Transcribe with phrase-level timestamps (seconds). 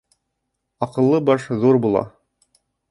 [0.87, 2.05] Аҡыллы баш ҙур була.